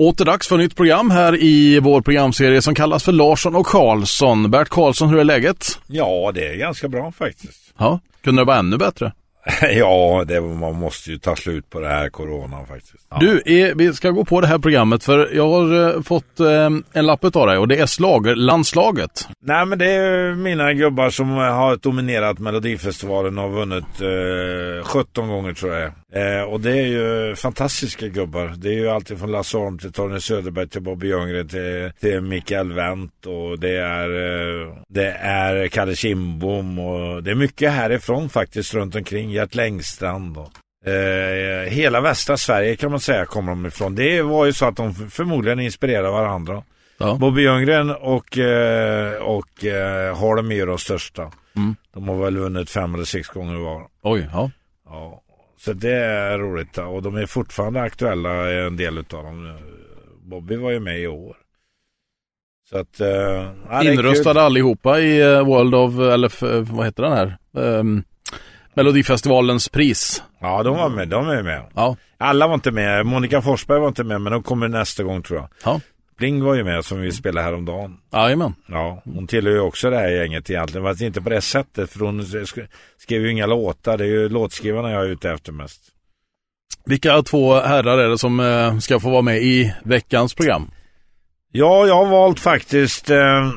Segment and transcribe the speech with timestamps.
[0.00, 4.50] Åter dags för nytt program här i vår programserie som kallas för Larsson och Karlsson.
[4.50, 5.80] Bert Karlsson, hur är läget?
[5.86, 7.74] Ja, det är ganska bra faktiskt.
[7.78, 9.12] Ja, kunde det vara ännu bättre?
[9.62, 13.06] ja, det, man måste ju ta slut på det här corona faktiskt.
[13.10, 13.16] Ja.
[13.20, 16.70] Du, är, vi ska gå på det här programmet för jag har eh, fått eh,
[16.92, 19.28] en lapp av dig och det är slagerlandslaget.
[19.42, 25.54] Nej, men det är mina gubbar som har dominerat Melodifestivalen och vunnit eh, 17 gånger
[25.54, 25.92] tror jag.
[26.12, 28.54] Eh, och det är ju fantastiska gubbar.
[28.56, 32.20] Det är ju alltid från Lasse Holm till Torne Söderberg till Bobby Ljunggren till, till
[32.20, 38.28] Mikael Wendt och det är, eh, det är Kalle Kindbom och det är mycket härifrån
[38.28, 39.30] faktiskt runt omkring.
[39.30, 40.52] Gert Längstrand och
[40.86, 43.94] Eh, hela västra Sverige kan man säga kommer de ifrån.
[43.94, 46.62] Det var ju så att de förmodligen inspirerade varandra.
[46.98, 47.14] Ja.
[47.14, 51.32] Bobby Ljunggren och, eh, och eh, Harlem är de största.
[51.56, 51.76] Mm.
[51.94, 53.86] De har väl vunnit fem eller sex gånger var.
[54.02, 54.50] Oj, ja.
[54.86, 55.22] ja.
[55.60, 59.58] Så det är roligt och de är fortfarande aktuella en del av dem.
[60.22, 61.36] Bobby var ju med i år.
[62.70, 67.38] Så att, uh, Inröstade allihopa i uh, World of, eller vad heter den här?
[67.52, 68.02] Um,
[68.74, 70.22] Melodifestivalens pris.
[70.40, 71.08] Ja, de var med.
[71.08, 71.64] De är med.
[71.74, 71.96] Ja.
[72.18, 73.06] Alla var inte med.
[73.06, 75.48] Monica Forsberg var inte med, men de kommer nästa gång tror jag.
[75.64, 75.80] Ja.
[76.20, 77.96] Bling var ju med som vi spelade häromdagen.
[78.12, 78.54] Jajamän.
[78.66, 80.86] Ja, hon tillhör ju också det här gänget egentligen.
[80.86, 82.24] Fast inte på det sättet, för hon
[82.98, 83.98] skrev ju inga låtar.
[83.98, 85.80] Det är ju låtskrivarna jag är ute efter mest.
[86.84, 90.70] Vilka två herrar är det som eh, ska få vara med i veckans program?
[91.52, 93.50] Ja, jag har valt faktiskt eh,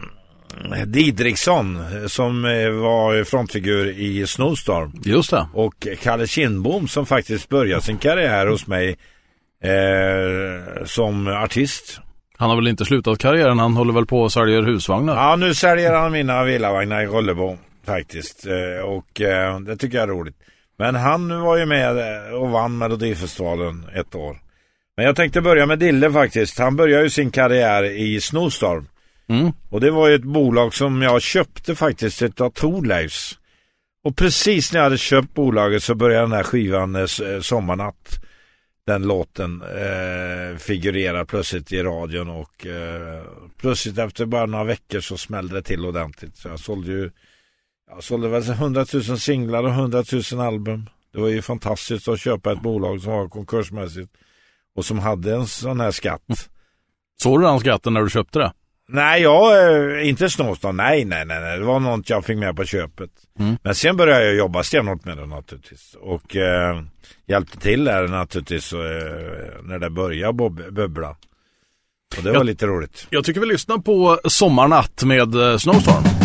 [0.86, 4.94] Didriksson som eh, var frontfigur i Snowstorm.
[5.06, 5.48] Just det.
[5.54, 8.98] Och Kalle Kindbom som faktiskt började sin karriär hos mig
[9.64, 12.02] eh, som artist.
[12.44, 15.16] Han har väl inte slutat karriären, han håller väl på och säljer husvagnar?
[15.16, 18.46] Ja, nu säljer han mina villavagnar i Rollebo faktiskt.
[18.48, 20.36] Eh, och eh, det tycker jag är roligt.
[20.78, 21.98] Men han var ju med
[22.34, 24.38] och vann Melodifestivalen ett år.
[24.98, 26.60] Men jag tänkte börja med Dille faktiskt.
[26.60, 28.88] Han började ju sin karriär i Snowstorm.
[29.30, 29.52] Mm.
[29.70, 33.38] Och det var ju ett bolag som jag köpte faktiskt utav Thorleifs.
[34.06, 37.06] Och precis när jag hade köpt bolaget så började den här skivan eh,
[37.42, 38.23] Sommarnatt.
[38.86, 43.24] Den låten eh, figurerar plötsligt i radion och eh,
[43.58, 46.38] plötsligt efter bara några veckor så smällde det till ordentligt.
[46.38, 47.12] Så jag sålde ju
[47.90, 50.90] jag sålde väl 100 000 singlar och 100 000 album.
[51.14, 54.12] Det var ju fantastiskt att köpa ett bolag som var konkursmässigt
[54.76, 56.30] och som hade en sån här skatt.
[56.30, 56.38] Mm.
[57.24, 58.54] Såg du den skatten när du köpte det?
[58.94, 60.78] Nej, jag, eh, inte Snowstorm.
[60.78, 61.60] Nej, nej, nej, nej.
[61.60, 63.10] Det var något jag fick med på köpet.
[63.40, 63.58] Mm.
[63.64, 65.96] Men sen började jag jobba stenhårt med det naturligtvis.
[66.00, 66.82] Och eh,
[67.28, 68.80] hjälpte till där naturligtvis eh,
[69.64, 71.10] när det började bubbla.
[72.18, 73.08] Och det var jag, lite roligt.
[73.10, 76.23] Jag tycker vi lyssnar på Sommarnatt med eh, Snowstorm.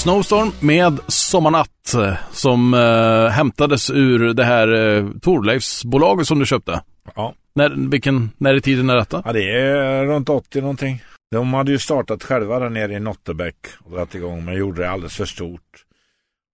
[0.00, 1.94] Snowstorm med Sommarnatt
[2.32, 6.82] som eh, hämtades ur det här eh, Torleifsbolaget som du köpte.
[7.14, 7.34] Ja.
[7.54, 9.22] När, vilken, när i tiden är detta?
[9.24, 11.02] Ja, det är runt 80 någonting.
[11.30, 14.90] De hade ju startat själva där nere i Nottebäck och dragit igång men gjorde det
[14.90, 15.84] alldeles för stort.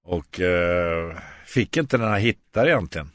[0.07, 1.17] Och eh,
[1.47, 3.11] fick inte den här hittar egentligen.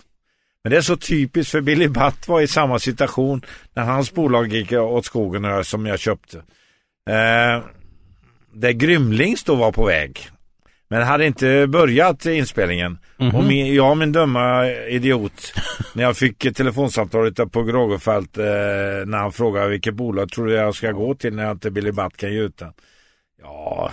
[0.63, 4.54] Men det är så typiskt för Billy Butt var i samma situation när hans bolag
[4.54, 6.38] gick åt skogen som jag köpte.
[7.10, 7.63] Eh,
[8.53, 10.30] där Grymlings då var på väg.
[10.89, 12.98] Men hade inte börjat inspelningen.
[13.19, 13.38] Mm -hmm.
[13.38, 15.53] Och min, jag min dumma idiot.
[15.94, 18.44] när jag fick telefonsamtalet på Grågefält eh,
[19.06, 21.92] när han frågade vilket bolag tror du jag ska gå till när jag inte Billy
[21.92, 22.74] Butt kan gjuta.
[23.42, 23.92] Ja,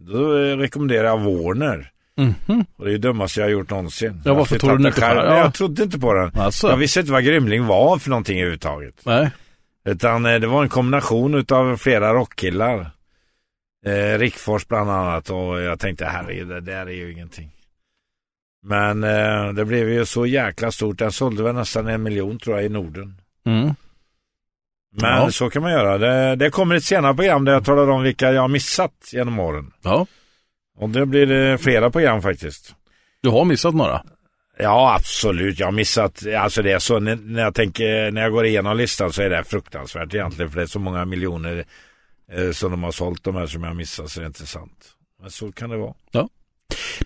[0.00, 1.90] då rekommenderar jag Warner.
[2.18, 2.64] Mm -hmm.
[2.76, 4.22] Och det är det dummaste jag har gjort någonsin.
[4.24, 5.00] Ja, varför tog du inte?
[5.00, 5.38] Ja.
[5.38, 6.30] Jag trodde inte på den.
[6.34, 6.68] Alltså.
[6.68, 8.94] Jag visste inte vad Grymling var för någonting överhuvudtaget.
[9.04, 9.30] Nej.
[9.84, 12.90] Utan eh, det var en kombination av flera rockkillar.
[13.86, 17.50] Eh, Rickfors bland annat och jag tänkte herregud det där är ju ingenting.
[18.62, 20.98] Men eh, det blev ju så jäkla stort.
[20.98, 23.20] Den sålde väl nästan en miljon tror jag i Norden.
[23.46, 23.74] Mm.
[24.92, 25.30] Men ja.
[25.30, 25.98] så kan man göra.
[25.98, 29.38] Det, det kommer ett senare program där jag talar om vilka jag har missat genom
[29.38, 29.72] åren.
[29.82, 30.06] Ja.
[30.78, 32.74] Och det blir det flera program faktiskt.
[33.22, 34.02] Du har missat några?
[34.58, 35.58] Ja, absolut.
[35.58, 39.12] Jag har missat, alltså det är så när jag tänker, när jag går igenom listan
[39.12, 41.64] så är det fruktansvärt egentligen för det är så många miljoner
[42.32, 44.86] eh, som de har sålt de här som jag missar så det är inte sant.
[45.20, 45.94] Men så kan det vara.
[46.10, 46.28] Ja.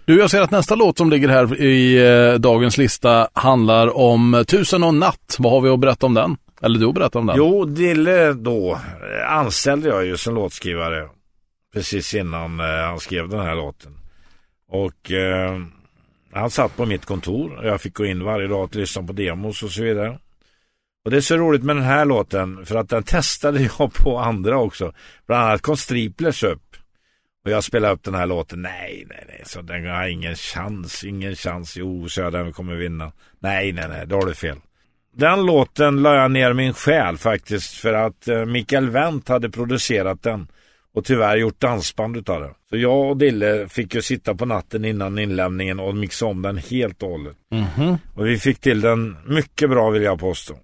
[0.05, 4.45] Du, jag ser att nästa låt som ligger här i eh, dagens lista handlar om
[4.49, 5.37] Tusen och natt.
[5.39, 6.37] Vad har vi att berätta om den?
[6.63, 7.37] Eller du att berätta om den?
[7.37, 11.09] Jo, Dille då eh, anställde jag ju som låtskrivare
[11.75, 13.93] precis innan eh, han skrev den här låten.
[14.69, 15.61] Och eh,
[16.33, 19.13] han satt på mitt kontor och jag fick gå in varje dag och lyssna på
[19.13, 20.19] demos och så vidare.
[21.05, 24.19] Och det är så roligt med den här låten för att den testade jag på
[24.19, 24.93] andra också.
[25.27, 26.77] Bland annat kom Striplers upp.
[27.45, 28.63] Och jag spelade upp den här låten.
[28.63, 29.43] Nej, nej, nej.
[29.45, 31.05] Så den har ingen chans.
[31.05, 31.77] Ingen chans.
[31.77, 33.13] Jo, så den kommer vinna.
[33.39, 34.07] Nej, nej, nej.
[34.07, 34.57] Då har du fel.
[35.17, 40.23] Den låten la jag ner min själ faktiskt för att eh, Mikael Wendt hade producerat
[40.23, 40.49] den
[40.95, 42.55] och tyvärr gjort dansband utav det.
[42.71, 46.59] Så jag och Dille fick ju sitta på natten innan inlämningen och mixa om den
[46.59, 47.37] helt och hållet.
[47.53, 47.99] Mm -hmm.
[48.15, 50.55] Och vi fick till den mycket bra vill jag påstå.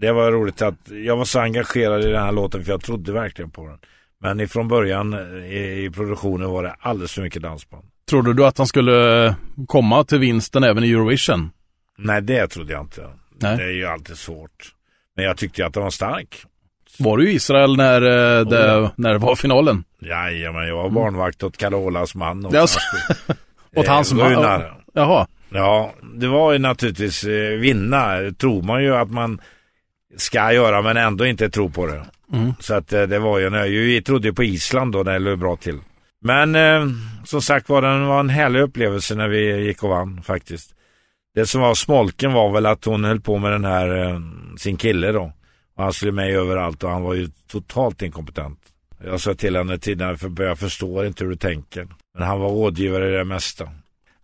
[0.00, 3.12] Det var roligt att jag var så engagerad i den här låten för jag trodde
[3.12, 3.78] verkligen på den.
[4.18, 7.84] Men ifrån början i, i produktionen var det alldeles för mycket dansband.
[8.10, 9.34] Trodde du att han skulle
[9.66, 11.50] komma till vinsten även i Eurovision?
[11.98, 13.06] Nej, det trodde jag inte.
[13.42, 13.56] Nej.
[13.56, 14.72] Det är ju alltid svårt.
[15.16, 16.44] Men jag tyckte att den var stark.
[16.98, 18.90] Var du i Israel när, oh, det, ja.
[18.96, 19.84] när det var finalen?
[20.00, 22.46] Jajamän, jag var barnvakt åt Carolas man.
[22.46, 22.78] Och alltså,
[23.76, 24.62] åt hans man?
[24.92, 25.26] Jaha.
[25.48, 28.16] Ja, det var ju naturligtvis eh, vinna.
[28.38, 29.40] tror man ju att man
[30.16, 32.06] ska göra men ändå inte tro på det.
[32.32, 32.52] Mm.
[32.60, 35.56] Så att eh, det var ju, jag trodde på Island då när det låg bra
[35.56, 35.78] till.
[36.20, 36.86] Men eh,
[37.24, 40.74] som sagt var det var en härlig upplevelse när vi gick och vann faktiskt.
[41.34, 44.20] Det som var smolken var väl att hon höll på med den här, eh,
[44.58, 45.32] sin kille då.
[45.76, 48.58] Och han skulle med överallt och han var ju totalt inkompetent.
[49.04, 51.88] Jag sa till henne tidigare, för jag förstår inte hur du tänker.
[52.14, 53.68] Men han var rådgivare i det mesta.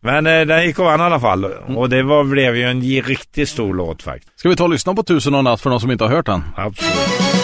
[0.05, 1.45] Men eh, den gick och vann i alla fall.
[1.45, 1.77] Mm.
[1.77, 4.39] Och det var, blev ju en riktigt stor låt faktiskt.
[4.39, 6.27] Ska vi ta och lyssna på Tusen och natt för de som inte har hört
[6.27, 6.45] den?
[6.57, 7.42] Absolut.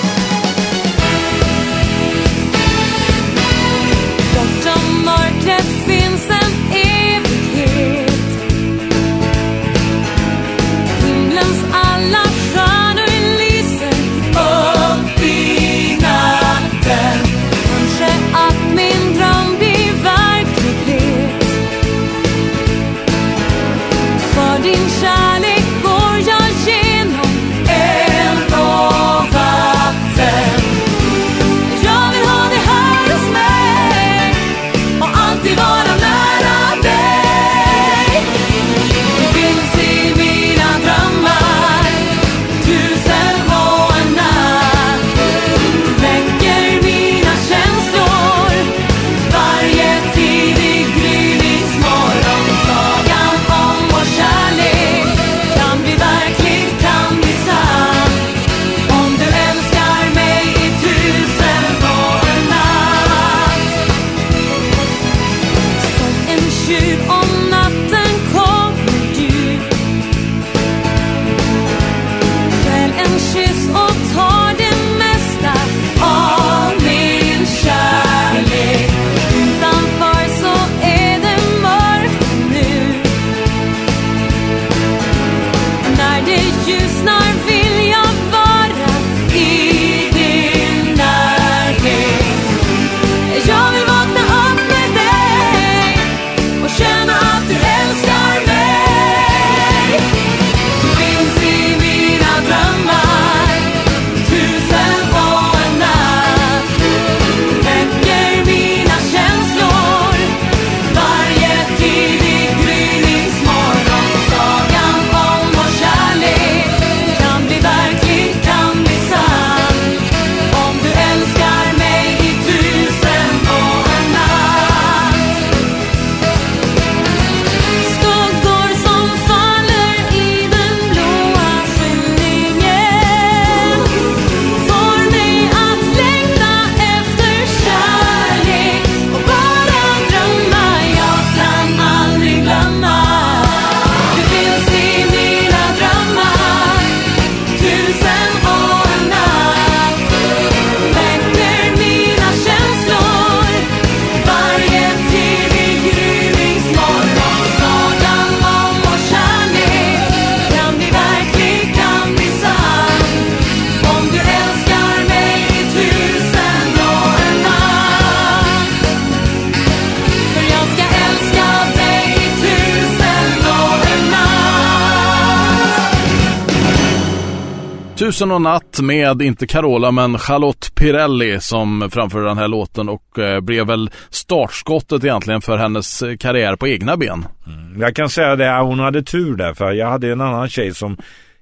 [178.19, 183.19] Tusen och natt med, inte Carola, men Charlotte Pirelli som framförde den här låten och
[183.19, 187.27] eh, blev väl startskottet egentligen för hennes eh, karriär på egna ben.
[187.47, 187.81] Mm.
[187.81, 190.97] Jag kan säga det, hon hade tur där, för jag hade en annan tjej som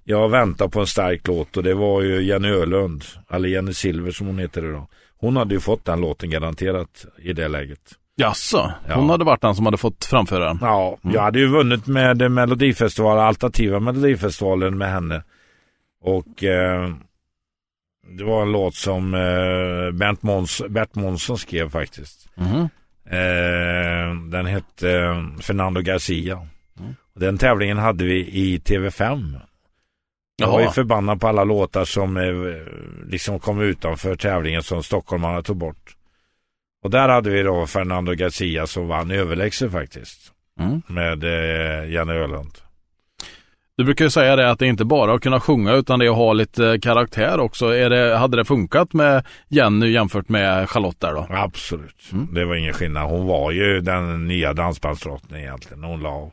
[0.05, 4.11] jag väntade på en stark låt och det var ju Jenny Ölund, eller Jenny Silver
[4.11, 4.87] som hon heter idag.
[5.21, 7.81] Hon hade ju fått den låten garanterat i det läget.
[8.17, 9.13] Jaså, hon ja.
[9.13, 10.59] hade varit den som hade fått framföra den?
[10.61, 11.15] Ja, mm.
[11.15, 15.23] jag hade ju vunnit med Melodifestivalen, alternativa Melodifestivalen med henne.
[16.07, 16.95] Och eh,
[18.09, 22.29] det var en låt som eh, Bert, Måns, Bert Månsson skrev faktiskt.
[22.37, 22.61] Mm.
[23.11, 26.47] Eh, den hette eh, Fernando Garcia.
[26.79, 26.95] Mm.
[27.15, 29.41] Den tävlingen hade vi i TV5.
[30.37, 32.33] Jag var ju förbannad på alla låtar som eh,
[33.07, 35.97] liksom kom utanför tävlingen som stockholmarna tog bort.
[36.83, 40.33] Och där hade vi då Fernando Garcia som vann överlägset faktiskt.
[40.61, 40.83] Mm.
[40.87, 42.66] Med eh, Janne Öland.
[43.77, 46.11] Du brukar ju säga det att det inte bara att kunna sjunga utan det är
[46.11, 47.67] att ha lite karaktär också.
[47.67, 51.27] Är det, hade det funkat med Jenny jämfört med Charlotte där då?
[51.31, 52.09] Absolut.
[52.13, 52.35] Mm.
[52.35, 53.11] Det var ingen skillnad.
[53.11, 55.85] Hon var ju den nya dansbandsdrottningen egentligen.
[55.85, 56.31] Hon la.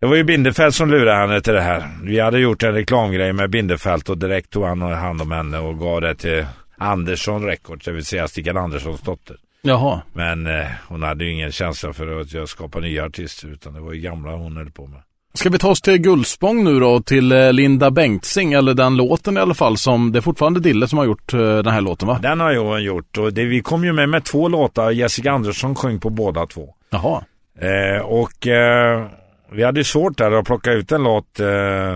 [0.00, 1.88] Det var ju Bindefält som lurade henne till det här.
[2.02, 5.78] Vi hade gjort en reklamgrej med Bindefält och direkt tog han hand om henne och
[5.78, 6.46] gav det till
[6.78, 9.36] Andersson Records, det vill säga Stickan Anderssons dotter.
[9.62, 10.02] Jaha.
[10.12, 13.92] Men eh, hon hade ju ingen känsla för att skapa nya artister utan det var
[13.92, 15.00] ju gamla hon höll på med.
[15.34, 19.36] Ska vi ta oss till Gullspång nu då, till eh, Linda Bengtzing, eller den låten
[19.36, 22.08] i alla fall, som det är fortfarande Dille som har gjort eh, den här låten
[22.08, 22.18] va?
[22.22, 25.74] Den har jag gjort och det, vi kom ju med med två låtar, Jessica Andersson
[25.74, 26.74] sjöng på båda två.
[26.90, 27.24] Jaha.
[27.60, 29.06] Eh, och eh,
[29.52, 31.92] vi hade svårt där att plocka ut en låt eh,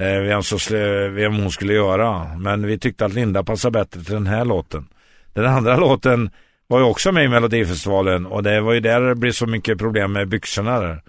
[0.00, 0.76] eh, vem, så,
[1.10, 2.36] vem hon skulle göra.
[2.38, 4.88] Men vi tyckte att Linda passade bättre till den här låten.
[5.32, 6.30] Den andra låten
[6.66, 9.78] var ju också med i Melodifestivalen och det var ju där det blev så mycket
[9.78, 11.02] problem med byxorna där.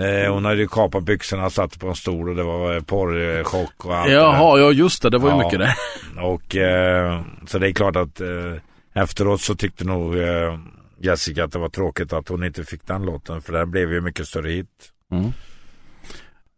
[0.00, 3.84] Eh, hon hade ju kapat byxorna och satt på en stol och det var porrchock
[3.84, 5.44] och allt Jaha, ja just det, det var ju ja.
[5.44, 5.74] mycket det.
[6.20, 8.54] Och eh, så det är klart att eh,
[8.94, 10.58] efteråt så tyckte nog eh,
[11.00, 14.00] Jessica att det var tråkigt att hon inte fick den låten för den blev ju
[14.00, 14.68] mycket större hit.
[15.12, 15.32] Mm.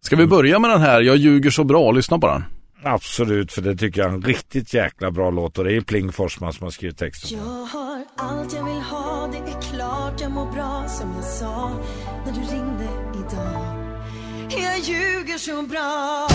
[0.00, 2.44] Ska vi börja med den här, Jag ljuger så bra, lyssna på den.
[2.82, 6.12] Absolut, för det tycker jag är en riktigt jäkla bra låt och det är Pling
[6.12, 7.38] Forsman som har skrivit texten.
[7.38, 11.70] Jag har allt jag vill ha, det är klart jag mår bra som jag sa
[12.26, 13.76] när du ringde idag.
[14.48, 16.28] Jag ljuger så bra.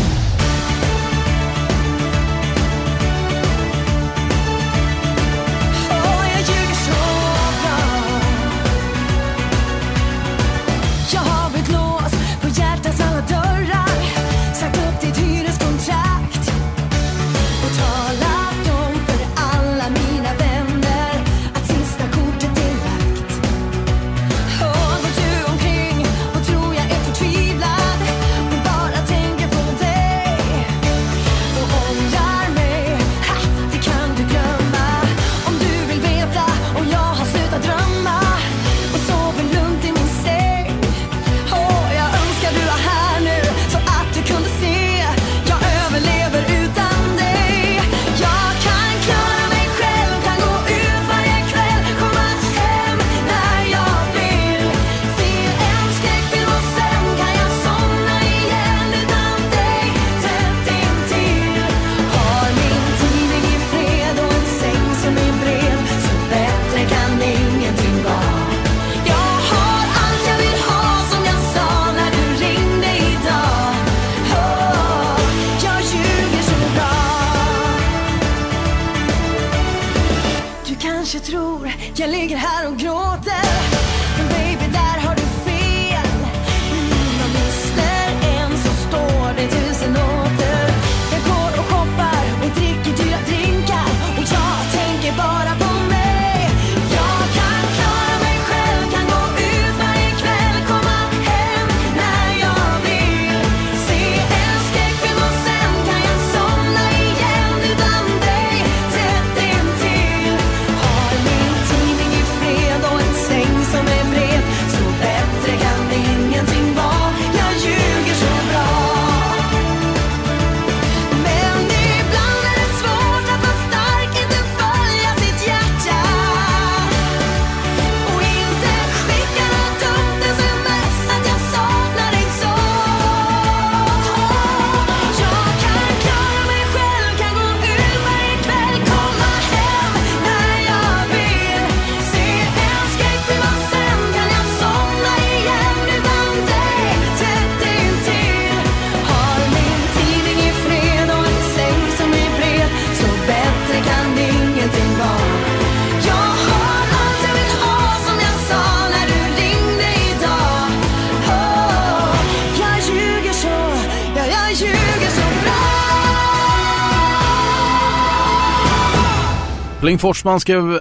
[170.01, 170.79] Forsman skrev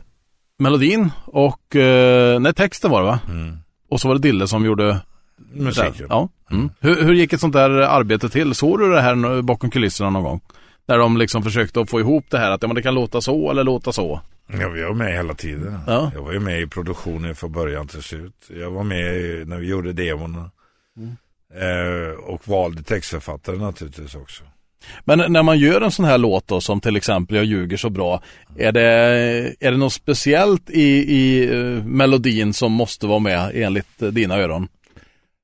[0.59, 3.21] melodin och, eh, nej texten var det va?
[3.29, 3.57] Mm.
[3.91, 5.01] Och så var det Dille som gjorde
[5.53, 6.07] Musiken.
[6.09, 6.29] Ja.
[6.51, 6.71] Mm.
[6.81, 8.55] Hur, hur gick ett sånt där arbete till?
[8.55, 10.41] Såg du det här bakom kulisserna någon gång?
[10.87, 13.51] Där de liksom försökte att få ihop det här att ja, det kan låta så
[13.51, 14.21] eller låta så.
[14.47, 15.79] Ja, vi var med hela tiden.
[15.87, 16.11] Ja.
[16.15, 18.51] Jag var ju med i produktionen från början till slut.
[18.61, 19.05] Jag var med
[19.49, 20.51] när vi gjorde demon.
[21.55, 24.45] Eh, och valde textförfattare naturligtvis också.
[25.05, 27.91] Men när man gör en sån här låt då, som till exempel Jag ljuger så
[27.91, 28.23] bra.
[28.59, 28.83] Är det,
[29.61, 30.83] är det något speciellt i,
[31.17, 34.69] i eh, melodin som måste vara med enligt eh, dina öron?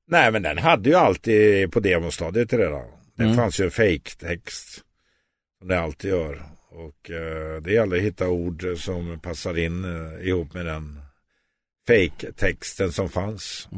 [0.08, 2.82] Nej men den hade ju alltid på demostadiet redan.
[3.16, 3.36] Det Mm.
[3.36, 4.82] fanns ju en fake-text.
[5.58, 6.42] Som det alltid gör.
[6.70, 11.00] Och eh, det gäller att hitta ord som passar in eh, ihop med den
[11.88, 13.68] fake-texten som fanns.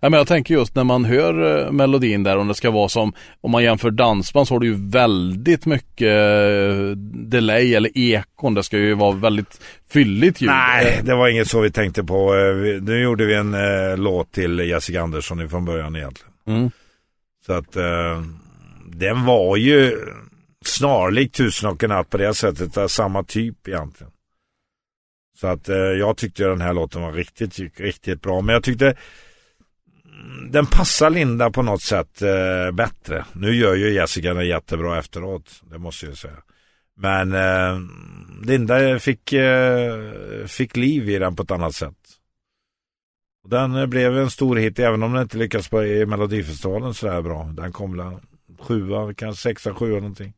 [0.00, 2.88] Ja, men jag tänker just när man hör eh, melodin där om det ska vara
[2.88, 6.96] som om man jämför dansband så har du ju väldigt mycket eh,
[7.28, 8.54] delay eller ekon.
[8.54, 10.50] Det ska ju vara väldigt fylligt ljud.
[10.50, 12.34] Nej, det var inget så vi tänkte på.
[12.34, 16.32] Eh, Nu gjorde vi en eh, låt till Jessica Andersson från början egentligen.
[16.46, 16.70] Mm.
[17.46, 18.22] Så att eh,
[18.86, 19.96] den var ju
[20.64, 22.90] snarlik Tusen och en natt på det sättet.
[22.90, 24.12] Samma typ egentligen.
[25.40, 28.40] Så att eh, jag tyckte den här låten var riktigt, riktigt bra.
[28.40, 28.94] Men jag tyckte
[30.50, 33.24] den passar Linda på något sätt eh, bättre.
[33.32, 35.62] Nu gör ju Jessica den jättebra efteråt.
[35.70, 36.36] Det måste jag säga.
[36.96, 37.80] Men eh,
[38.46, 39.98] Linda fick, eh,
[40.46, 41.96] fick liv i den på ett annat sätt.
[43.44, 47.06] Och Den blev en stor hit även om den inte lyckades på i Melodifestivalen så
[47.06, 47.50] där bra.
[47.52, 48.16] Den kom väl
[48.60, 50.32] sjua, kanske sexa, sjua någonting.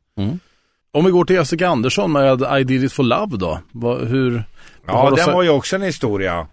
[0.93, 3.61] Om vi går till Jessica Andersson med I did it for love då.
[3.97, 4.45] Hur?
[4.87, 6.47] Ja, den var ju också en historia.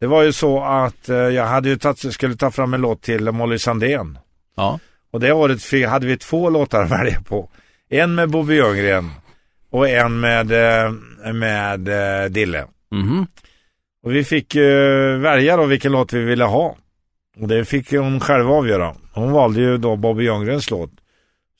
[0.00, 3.02] Det var ju så att eh, jag hade ju tagit, skulle ta fram en låt
[3.02, 4.18] till Molly Sandén.
[4.56, 4.78] Ja.
[5.10, 7.50] Och det året hade vi två låtar att välja på.
[7.90, 9.10] En med Bobby Ljunggren
[9.70, 10.92] och en med, eh,
[11.32, 12.66] med eh, Dille.
[12.90, 13.26] Mhm.
[14.02, 14.56] Och vi fick
[15.20, 16.76] välja då vilken låt vi ville ha.
[17.38, 18.94] Och det fick hon själv avgöra.
[19.12, 20.90] Hon valde ju då Bobby Ljunggrens låt.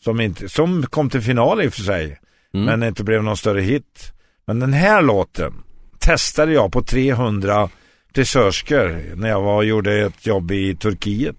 [0.05, 2.21] Som, inte, som kom till final i och för sig.
[2.55, 2.67] Mm.
[2.67, 4.13] Men inte blev någon större hit.
[4.47, 5.53] Men den här låten
[5.99, 7.71] testade jag på 300
[8.15, 11.37] frisörskor när jag var gjorde ett jobb i Turkiet.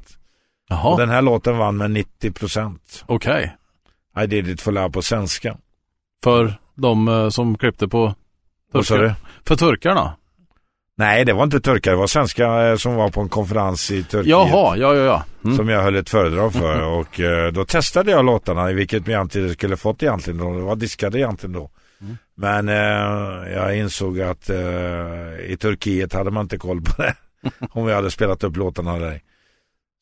[0.70, 2.78] Jaha, Och den här låten vann med 90%.
[3.06, 3.56] okej.
[4.24, 5.58] I did it for love på svenska.
[6.24, 8.16] För de eh, som klippte på
[8.74, 9.14] du?
[9.48, 10.14] För turkarna?
[10.98, 11.92] Nej, det var inte turkar.
[11.92, 14.28] Det var svenska eh, som var på en konferens i Turkiet.
[14.28, 15.24] Jaha, ja, ja, ja.
[15.44, 15.58] Mm.
[15.58, 19.54] Som jag höll ett föredrag för och eh, då testade jag låtarna vilket jag inte
[19.54, 20.54] skulle fått egentligen då.
[20.54, 21.70] Det var diskade egentligen då.
[22.02, 22.18] Mm.
[22.36, 27.16] Men eh, jag insåg att eh, i Turkiet hade man inte koll på det.
[27.72, 29.22] om vi hade spelat upp låtarna där.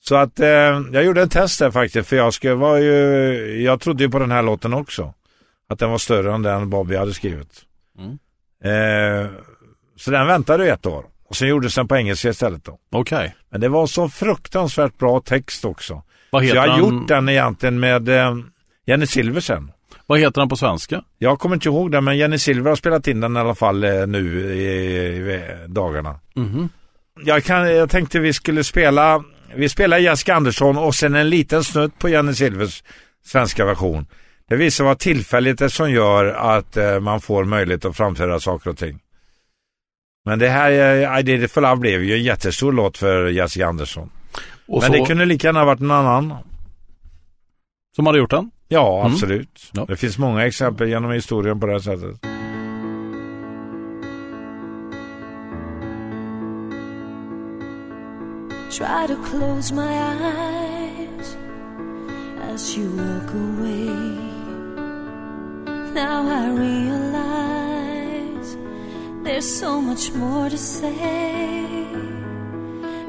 [0.03, 0.47] Så att eh,
[0.91, 4.19] jag gjorde en test där faktiskt för jag skulle var ju, jag trodde ju på
[4.19, 5.13] den här låten också.
[5.69, 7.61] Att den var större än den Bobby hade skrivit.
[7.99, 8.11] Mm.
[8.63, 9.31] Eh,
[9.97, 11.05] så den väntade ett år.
[11.27, 12.77] Och sen gjordes den på engelska istället då.
[12.91, 13.35] Okej.
[13.49, 16.03] Men det var så fruktansvärt bra text också.
[16.31, 16.79] Vad Så heter jag har han?
[16.79, 18.35] gjort den egentligen med eh,
[18.85, 19.71] Jenny Silversen.
[20.09, 21.03] Vad heter han på svenska?
[21.17, 23.83] Jag kommer inte ihåg den men Jenny Silver har spelat in den i alla fall
[23.83, 24.65] eh, nu i,
[25.33, 26.19] i, dagarna.
[26.33, 26.69] Mhm.
[27.25, 29.23] Jag, kan, jag tänkte vi skulle spela,
[29.55, 32.83] vi spelar Jessica Andersson och sen en liten snutt på Jenny Silvers
[33.25, 34.05] svenska version.
[34.47, 38.69] Det visar vad tillfälligt det som gör att eh, man får möjlighet att framföra saker
[38.69, 38.99] och ting.
[40.25, 43.27] Men det här, eh, I did it for love blev ju en jättestor låt för
[43.27, 44.09] Jessica Andersson.
[44.67, 46.33] Och Men så, det kunde lika gärna varit en annan.
[47.95, 48.51] Som hade gjort den?
[48.71, 49.13] Ja, Mm.
[49.13, 49.71] absolut.
[49.73, 49.85] Ja.
[49.85, 52.19] Det finns många exempel genom historien på det här sättet.
[58.71, 61.35] Try to close my eyes
[62.53, 63.95] as you walk away.
[65.93, 68.57] Now I realize
[69.23, 71.65] there's so much more to say.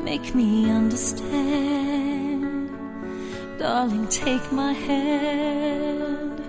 [0.03, 2.00] Make me understand.
[3.61, 6.41] Darling, take my hand.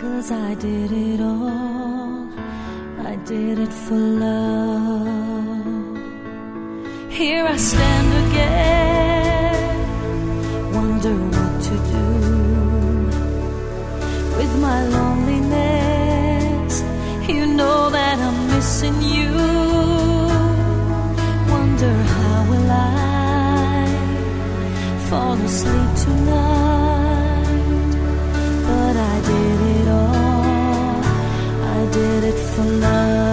[0.00, 2.28] Cause I did it all.
[3.04, 5.66] I did it for love.
[7.10, 9.82] Here I stand again,
[10.72, 12.06] wonder what to do
[14.38, 16.74] with my loneliness.
[17.28, 19.57] You know that I'm missing you.
[25.10, 27.46] Fall asleep tonight?
[28.66, 31.02] But I did it all,
[31.76, 33.27] I did it for love.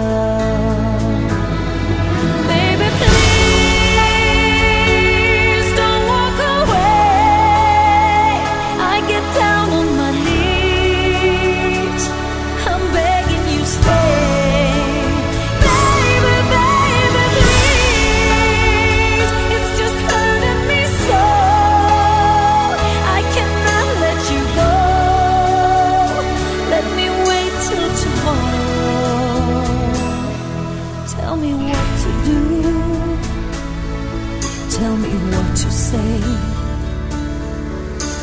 [34.78, 36.20] Tell me what to say.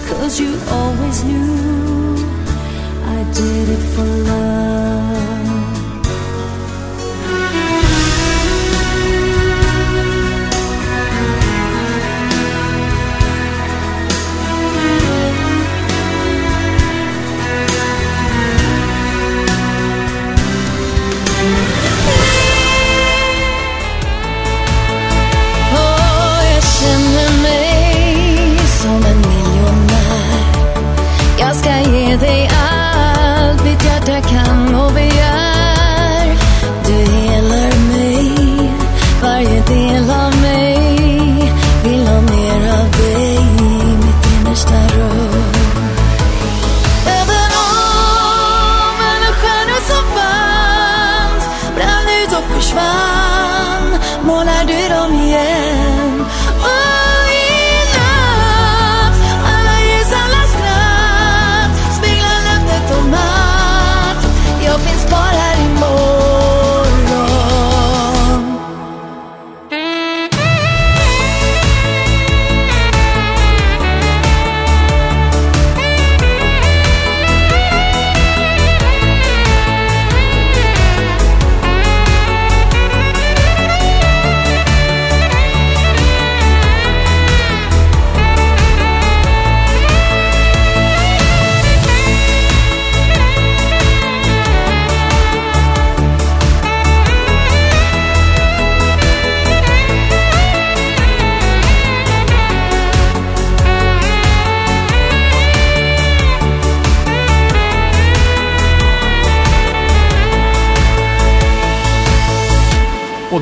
[0.09, 2.15] Cause you always knew
[3.17, 5.32] I did it for love.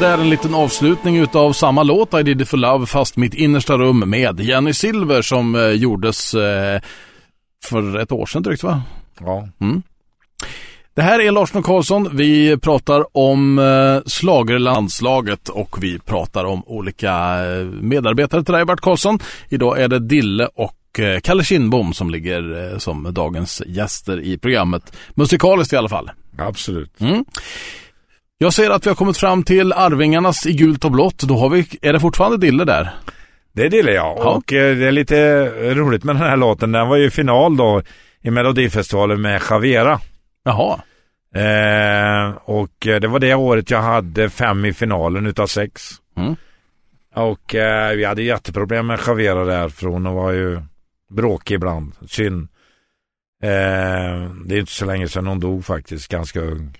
[0.02, 3.18] Och det är en liten avslutning utav samma låt I did it for love fast
[3.18, 6.82] mitt innersta rum med Jenny Silver som eh, gjordes eh,
[7.66, 8.84] för ett år sedan drygt va?
[9.20, 9.48] Ja.
[10.94, 12.10] Det här är Lars Karlsson.
[12.14, 18.82] Vi pratar om eh, schlagerlandslaget och vi pratar om olika eh, medarbetare till dig Bert
[18.82, 19.20] Karlsson.
[19.50, 24.38] Idag är det Dille och eh, Kalle Kindbom som ligger eh, som dagens gäster i
[24.38, 24.98] programmet.
[25.14, 26.12] Musikaliskt i alla fall.
[26.38, 27.02] Absolut.
[28.42, 31.20] Jag ser att vi har kommit fram till Arvingarnas i gult och blått.
[31.20, 32.90] Då har vi, är det fortfarande Dille där?
[33.54, 34.18] Det gillar jag.
[34.18, 34.36] Ja.
[34.36, 36.72] Och eh, det är lite roligt med den här låten.
[36.72, 37.82] Den var ju final då
[38.22, 40.00] i Melodifestivalen med Javera.
[40.44, 40.82] Jaha.
[41.36, 45.92] Eh, och eh, det var det året jag hade fem i finalen utav sex.
[46.18, 46.36] Mm.
[47.16, 50.62] Och eh, vi hade jätteproblem med Javera där för hon var ju
[51.10, 51.94] bråkig ibland.
[52.08, 52.48] Synd.
[53.44, 56.78] Eh, det är inte så länge sedan hon dog faktiskt, ganska ung.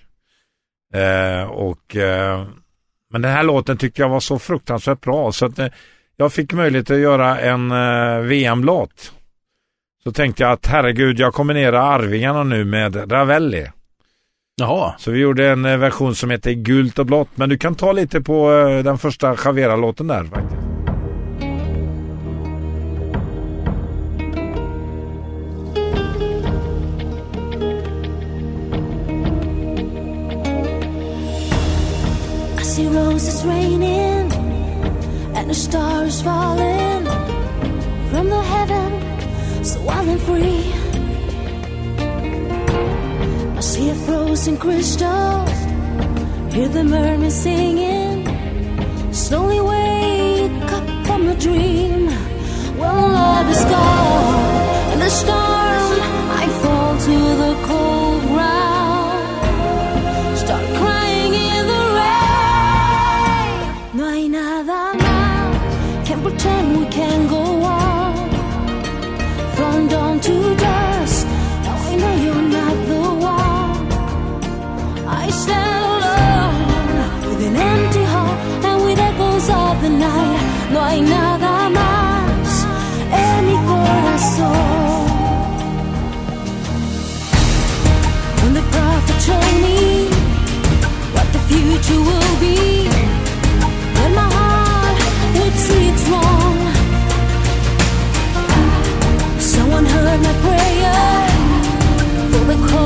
[0.92, 2.46] Eh, och eh,
[3.10, 5.66] men den här låten tyckte jag var så fruktansvärt bra så att eh,
[6.16, 9.12] jag fick möjlighet att göra en eh, VM-låt.
[10.04, 13.66] Så tänkte jag att herregud, jag kombinerar Arvingarna nu med Ravelli.
[14.56, 14.94] Jaha.
[14.98, 17.28] Så vi gjorde en eh, version som heter Gult och blått.
[17.34, 20.71] Men du kan ta lite på eh, den första Javera-låten där faktiskt.
[33.42, 34.32] Roses raining
[35.34, 37.04] and the stars falling
[38.10, 40.72] from the heaven, so wild and free.
[43.56, 45.46] I see a frozen crystal,
[46.50, 48.26] hear the mermaids singing.
[49.12, 52.08] Slowly wake up from a dream.
[52.78, 56.00] When love is gone and the storm,
[56.42, 58.11] I fall to the cold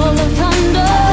[0.06, 1.05] full of thunder.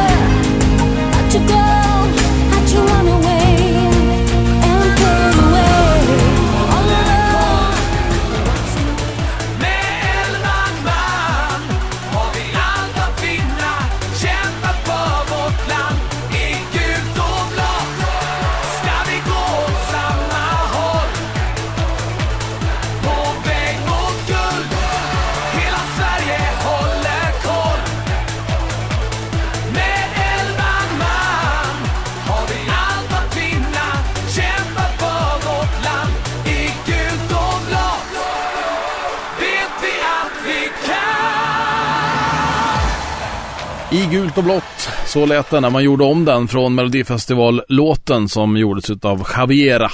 [44.14, 48.90] Gult och blått, så lät det när man gjorde om den från Melodifestival-låten som gjordes
[48.90, 49.92] av Javiera.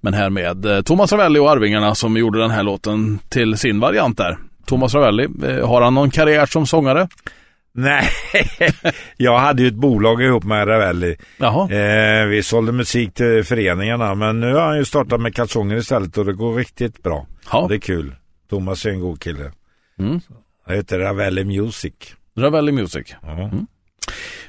[0.00, 3.80] Men här med eh, Thomas Ravelli och Arvingarna som gjorde den här låten till sin
[3.80, 4.38] variant där.
[4.66, 7.08] Thomas Ravelli, eh, har han någon karriär som sångare?
[7.72, 8.08] Nej,
[9.16, 11.16] jag hade ju ett bolag ihop med Ravelli.
[11.40, 16.18] Eh, vi sålde musik till föreningarna men nu har han ju startat med kalsonger istället
[16.18, 17.26] och det går riktigt bra.
[17.52, 17.66] Ja.
[17.68, 18.14] Det är kul.
[18.50, 19.52] Thomas är en god kille.
[19.98, 20.20] Mm.
[20.66, 21.94] Han heter Ravelli Music.
[22.38, 23.14] Ravelli Music.
[23.22, 23.50] Ja.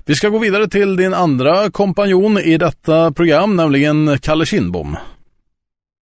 [0.05, 4.97] Vi ska gå vidare till din andra kompanjon i detta program, nämligen Kalle Kindbom.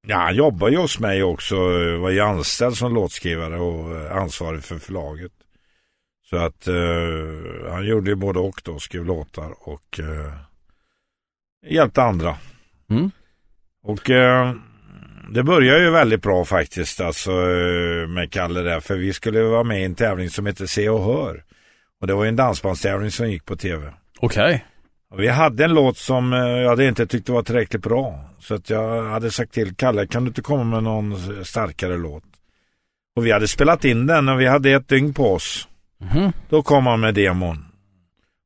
[0.08, 1.56] Ja, han jobbar ju hos mig också.
[1.97, 5.32] Var ju anställd som låtskrivare och ansvarig för förlaget.
[6.30, 10.34] Så att eh, han gjorde ju både och då, skrev låtar och eh,
[11.69, 12.38] hjälpte andra.
[12.89, 13.12] Mm.
[13.84, 14.54] Och eh,
[15.30, 18.80] det började ju väldigt bra faktiskt alltså eh, med Kalle där.
[18.80, 21.43] För vi skulle vara med i en tävling som heter Se och Hör.
[22.01, 23.93] Och det var ju en dansbandstävling som gick på tv.
[24.19, 24.65] Okej.
[25.10, 28.29] Och vi hade en låt som eh, jag hade inte tyckte var tillräckligt bra.
[28.39, 32.23] Så att jag hade sagt till Kalle, kan du inte komma med någon starkare låt?
[33.15, 35.67] Och vi hade spelat in den och vi hade ett dygn på oss.
[35.97, 36.31] Mhm.
[36.49, 37.65] Då kom han med demon.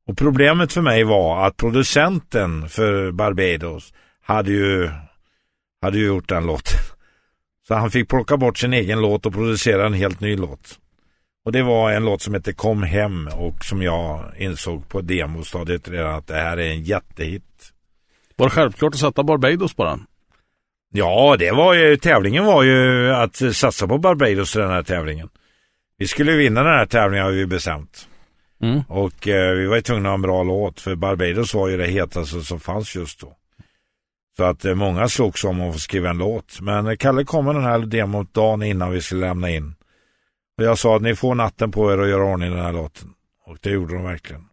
[0.07, 4.89] Och problemet för mig var att producenten för Barbados hade ju,
[5.81, 6.79] hade ju gjort den låten.
[7.67, 10.79] Så han fick plocka bort sin egen låt och producera en helt ny låt.
[11.45, 15.89] Och det var en låt som hette Kom hem och som jag insåg på demostadiet
[15.89, 17.73] redan att det här är en jättehit.
[18.35, 20.05] Var det självklart att sätta Barbados på den?
[20.93, 25.29] Ja, det var ju, tävlingen var ju att satsa på Barbados i den här tävlingen.
[25.97, 28.07] Vi skulle vinna den här tävlingen har vi bestämt.
[28.61, 28.81] Mm.
[28.87, 31.77] Och eh, vi var ju tvungna att ha en bra låt för Barbados var ju
[31.77, 33.37] det hetaste som fanns just då.
[34.37, 36.61] Så att eh, många slogs om att få skriva en låt.
[36.61, 39.75] Men eh, Kalle kom med den här demot dagen innan vi skulle lämna in.
[40.61, 43.13] Och jag sa att ni får natten på er att göra ordning den här låten.
[43.45, 44.45] Och det gjorde de verkligen.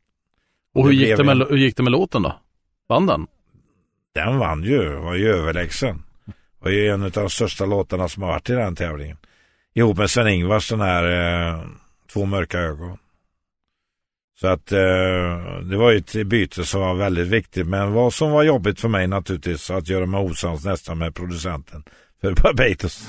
[0.74, 2.40] Och hur Det gick, det med, hur gick det med låten då?
[2.88, 3.26] Vann den?
[4.14, 6.02] Den vann ju, var ju överlägsen.
[6.58, 9.16] Var ju en av de största låtarna som har varit i den tävlingen.
[9.74, 11.04] Ihop med Sven-Ingvars den här
[11.54, 11.60] eh,
[12.12, 12.98] Två mörka ögon.
[14.40, 17.66] Så att eh, det var ju ett byte som var väldigt viktigt.
[17.66, 21.84] Men vad som var jobbigt för mig naturligtvis att göra mig osams nästan med producenten
[22.20, 23.08] för Barbados.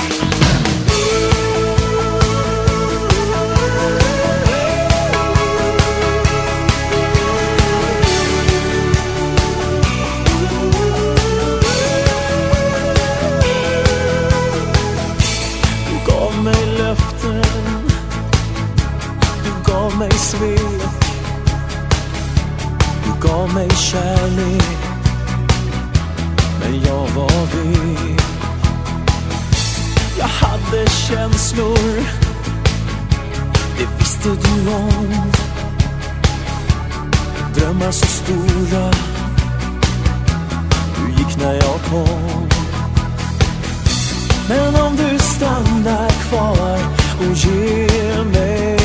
[20.01, 20.81] mig svek.
[23.03, 24.77] Du gav mig kärlek
[26.59, 28.21] Men jag var vek.
[30.19, 32.03] Jag hade känslor
[33.77, 35.31] Det visste du om.
[37.55, 38.91] Drömmar så stora
[40.95, 42.47] Du gick när jag kom.
[44.49, 46.79] Men om du stannar kvar
[47.19, 48.80] och ger mig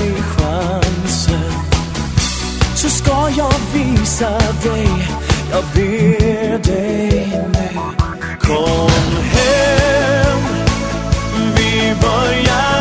[3.06, 4.30] ska jag visa
[4.62, 4.88] dig,
[5.50, 7.80] jag ber dig nu.
[8.40, 8.90] Kom
[9.22, 10.40] hem,
[11.56, 12.75] vi börjar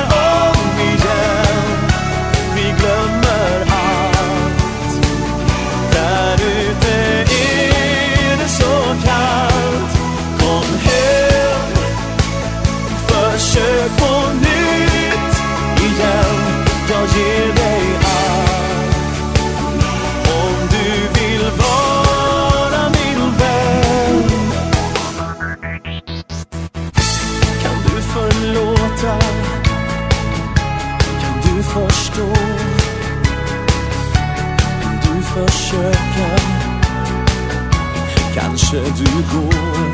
[39.33, 39.85] går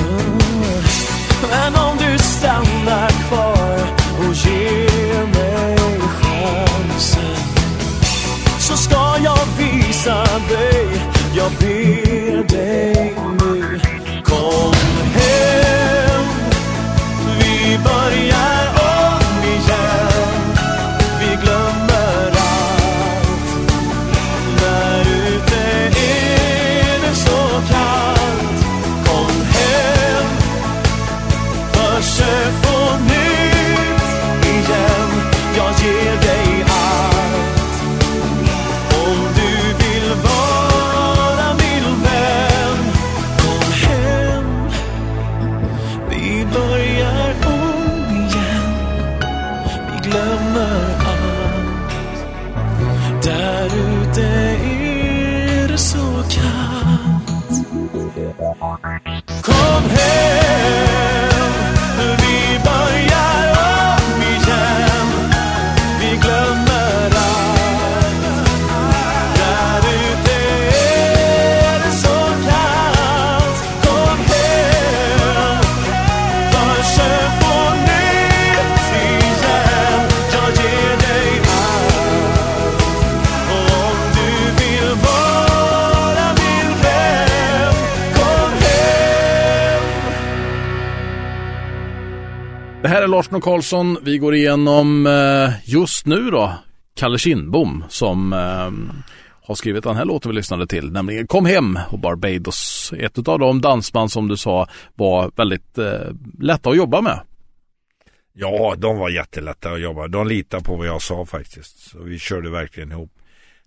[0.00, 0.82] mm.
[1.50, 3.78] men om du stannar kvar
[4.18, 7.36] och ger mig chansen
[8.58, 10.79] så ska jag visa dig,
[93.40, 93.98] och Karlsson.
[94.02, 96.54] Vi går igenom eh, just nu då
[96.94, 98.96] Kalle Kindbom som eh,
[99.46, 102.92] har skrivit den här låten vi lyssnade till, nämligen Kom hem och Barbados.
[102.98, 106.00] Ett av de dansband som du sa var väldigt eh,
[106.40, 107.20] lätta att jobba med.
[108.32, 110.08] Ja, de var jättelätta att jobba.
[110.08, 111.90] De litade på vad jag sa faktiskt.
[111.90, 113.10] Så vi körde verkligen ihop.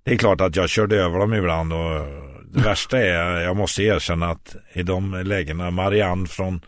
[0.03, 2.07] Det är klart att jag körde över dem ibland och
[2.51, 6.61] det värsta är, jag måste erkänna att i de lägena, Marianne från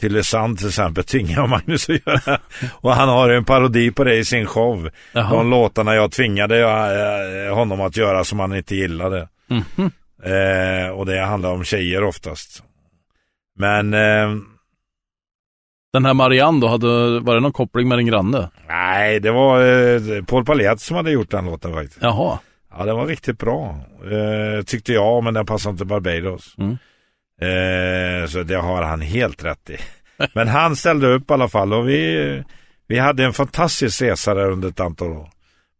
[0.00, 2.38] Tylösand till exempel tvingar jag Magnus att göra.
[2.72, 4.90] Och han har en parodi på det i sin show.
[5.12, 5.30] Jaha.
[5.34, 9.28] De låtarna jag tvingade jag, eh, honom att göra som han inte gillade.
[9.48, 9.90] Mhm.
[10.22, 12.62] Eh, och det handlar om tjejer oftast.
[13.58, 14.30] Men eh,
[15.92, 18.50] Den här Marianne då, hade, var det någon koppling med din granne?
[18.68, 21.98] nej, det var eh, Paul Palette som hade gjort den låten faktiskt.
[22.02, 22.38] Jaha.
[22.78, 23.78] Ja, den var riktigt bra.
[24.04, 26.54] Eh, tyckte jag, men den passade inte Barbados.
[26.58, 26.78] Mm.
[27.40, 29.76] Eh, så det har han helt rätt i.
[30.34, 32.42] Men han ställde upp i alla fall och vi,
[32.88, 35.28] vi hade en fantastisk resa där under ett antal år.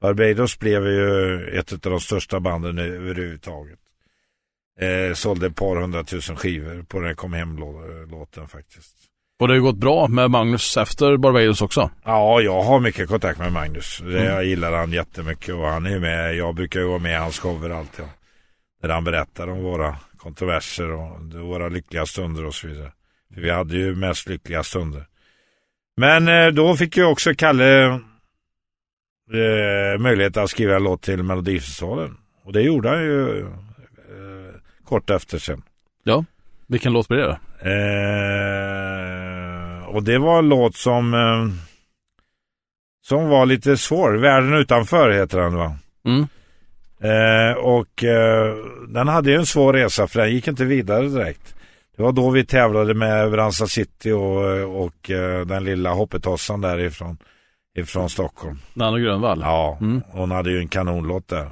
[0.00, 3.78] Barbados blev ju ett av de största banden överhuvudtaget.
[4.80, 8.96] Eh, sålde ett par hundratusen skivor på den kom hem-låten faktiskt.
[9.40, 11.90] Och det har ju gått bra med Magnus efter Barbados också.
[12.04, 14.02] Ja, jag har mycket kontakt med Magnus.
[14.04, 16.36] Det, Jag gillar han jättemycket och han är med.
[16.36, 18.04] Jag brukar ju vara med i hans shower alltid.
[18.82, 22.92] Där han berättar om våra kontroverser och våra lyckliga stunder och så vidare.
[23.34, 25.06] För vi hade ju mest lyckliga stunder.
[25.96, 27.98] Men eh, då fick ju också Kalle eh,
[29.98, 32.16] möjlighet att skriva en låt till Melodifestivalen.
[32.44, 33.46] Och det gjorde han ju eh,
[34.84, 35.62] kort efter sen.
[36.04, 36.24] Ja.
[36.66, 37.38] Vilken låt blir det?
[37.70, 37.80] Eh,
[39.84, 41.46] och det var en låt som eh,
[43.02, 44.12] som var lite svår.
[44.12, 45.76] Världen utanför heter den va?
[46.04, 46.26] Mm.
[47.02, 48.54] Eh, och eh,
[48.88, 51.54] den hade ju en svår resa för den gick inte vidare direkt.
[51.96, 57.18] Det var då vi tävlade med Bransa City och, och eh, den lilla hoppetossan därifrån
[57.78, 58.58] ifrån Stockholm.
[58.74, 59.40] Nanne Grönvall.
[59.42, 60.02] Ja, Mm.
[60.12, 61.48] hon hade ju en kanonlåt där.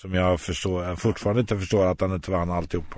[0.00, 2.96] Som jag förstår, jag fortfarande inte förstår att han inte vann alltihopa.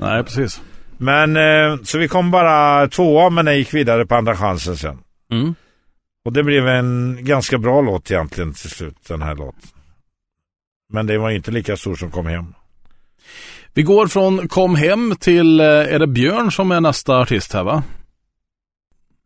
[0.00, 0.62] Nej, precis.
[0.98, 4.98] Men eh, så vi kom bara tvåa men den gick vidare på andra chansen sen.
[5.32, 5.54] Mm.
[6.24, 9.60] Och det blev en ganska bra låt egentligen till slut, den här låten.
[10.92, 12.54] Men det var inte lika stor som kom hem.
[13.74, 17.64] Vi går från Kom hem till, eh, är det Björn som är nästa artist här
[17.64, 17.82] va?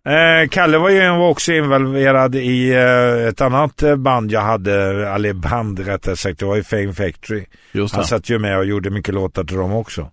[0.06, 4.74] Eh, Kalle var ju också involverad i eh, ett annat band jag hade,
[5.08, 7.44] eller band rättare sagt, det var ju Fame Factory.
[7.72, 10.10] Just Han satt ju med och gjorde mycket låtar till dem också.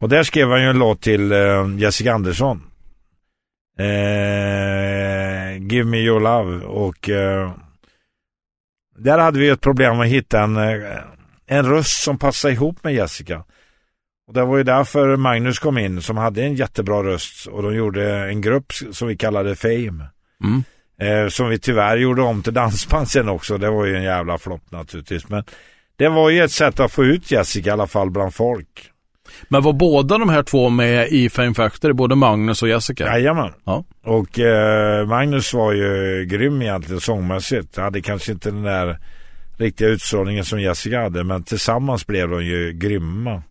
[0.00, 1.38] Och där skrev han ju en låt till eh,
[1.78, 2.62] Jessica Andersson.
[5.70, 7.10] Give me your love och
[9.02, 10.98] där hade vi ett problem att hitta en, eh,
[11.46, 13.44] en röst som passade ihop med Jessica.
[14.26, 17.74] Och det var ju därför Magnus kom in som hade en jättebra röst och de
[17.74, 20.04] gjorde en grupp som vi kallade Fame.
[20.44, 20.62] Mm.
[21.00, 23.58] Eh, som vi tyvärr gjorde om till dansband sen också.
[23.58, 25.28] Det var ju en jävla flopp naturligtvis.
[25.28, 25.44] Men
[25.96, 28.90] det var ju ett sätt att få ut Jessica i alla fall bland folk.
[29.48, 33.04] Men var båda de här två med i Fame Factory, både Magnus och Jessica?
[33.04, 33.52] Jajamän.
[33.64, 33.84] Ja.
[34.04, 37.76] Och eh, Magnus var ju grym egentligen sångmässigt.
[37.76, 38.98] Hade kanske inte den där
[39.56, 41.24] riktiga utstrålningen som Jessica hade.
[41.24, 43.42] Men tillsammans blev de ju grymma.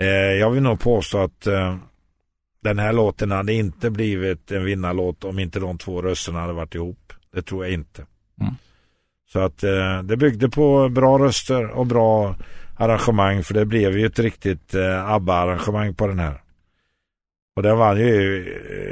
[0.00, 1.76] Eh, jag vill nog påstå att eh,
[2.62, 6.74] den här låten hade inte blivit en vinnarlåt om inte de två rösterna hade varit
[6.74, 7.12] ihop.
[7.34, 8.06] Det tror jag inte.
[8.40, 8.54] Mm.
[9.32, 12.36] Så att eh, det byggde på bra röster och bra
[12.76, 13.44] arrangemang.
[13.44, 16.42] För det blev ju ett riktigt eh, ABBA-arrangemang på den här.
[17.56, 18.44] Och den vann ju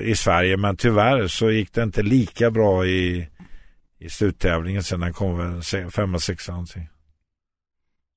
[0.05, 3.28] i, Sverige men tyvärr så gick det inte lika bra i,
[3.99, 6.89] i sluttävlingen sen den kom väl femma, sexa någonting.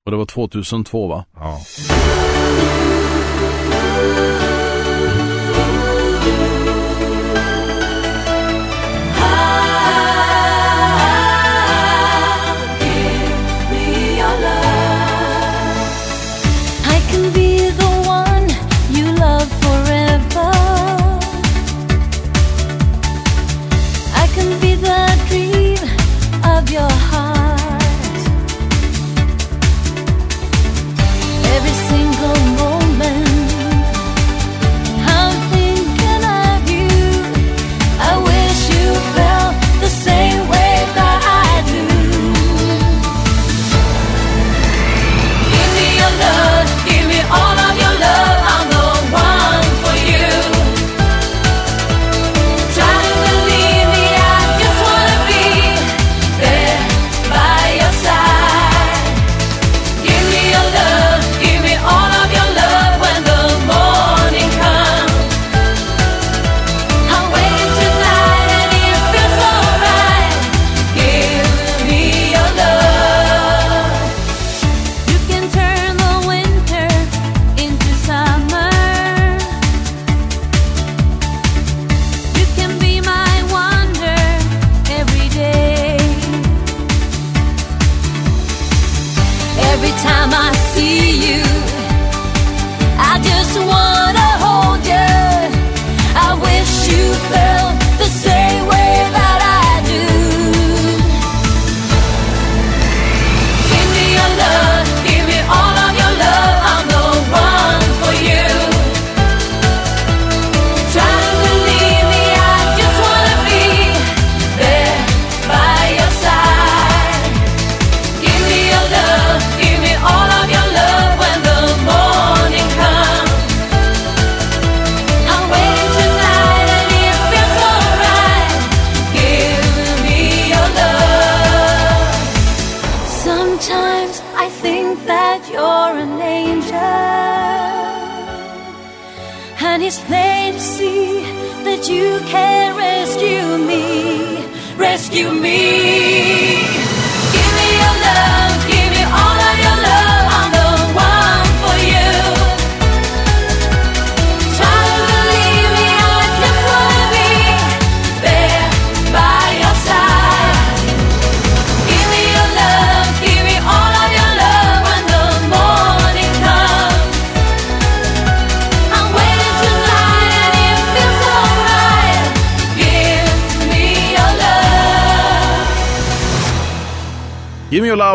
[0.04, 1.24] Och det var 2002 va?
[1.34, 1.60] Ja.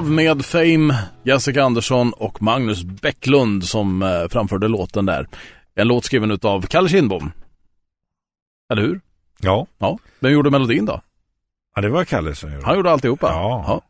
[0.10, 5.28] Med Fame, Jessica Andersson och Magnus Bäcklund som eh, framförde låten där.
[5.76, 7.32] En låt skriven utav Kalle Kindbom.
[8.72, 9.02] Eller hur?
[9.40, 9.68] Ja.
[9.78, 9.98] Ja.
[10.20, 11.02] Vem gjorde melodin då?
[11.76, 13.28] ja, det var Kalle som gjorde Han gjorde alltihopa?
[13.28, 13.64] Ja.
[13.68, 13.82] ja.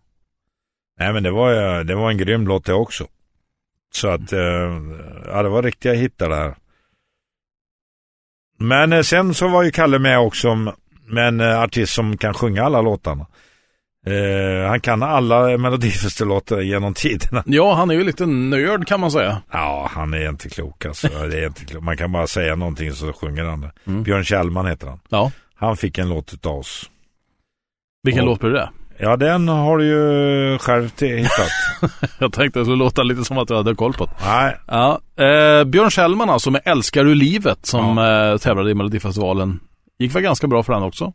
[0.99, 3.07] Nej men det var, ju- det var en grym låt det också.
[3.93, 4.39] Så att, eh,
[5.25, 6.55] ja det var riktiga hittar där.
[8.57, 10.55] Men eh, sen så var ju Kalle med också
[11.05, 13.27] med en eh, artist som kan sjunga alla låtarna.
[14.11, 17.43] Eh, han kan alla Melodifestivallåtar genom tiderna.
[17.45, 19.41] Ja, han är ju lite nörd kan man säga.
[19.51, 21.07] Ja, han är inte klok alltså.
[21.31, 21.83] Det är inte klok.
[21.83, 23.71] Man kan bara säga någonting så sjunger han det.
[23.87, 24.03] Mm.
[24.03, 24.99] Björn Kjellman heter han.
[25.09, 25.31] Ja.
[25.55, 26.89] Han fick en låt utav oss.
[28.03, 28.29] Vilken Ja.
[28.29, 28.69] låt blir det?
[29.01, 31.49] Ja, den har du ju själv hittat.
[32.19, 34.11] Jag tänkte att det skulle låta lite som att du hade koll på det.
[34.25, 34.99] Nej, Ja.
[35.23, 39.59] Eh, Björn Kjellman alltså med Älskar du livet som eh, tävlade i Melodifestivalen.
[39.99, 41.13] Gick väl ganska bra för den också?